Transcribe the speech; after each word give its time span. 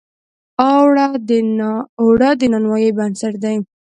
اوړه 2.23 2.31
د 2.39 2.41
نانوایۍ 2.53 2.89
بنسټ 2.97 3.33
دی 3.43 3.55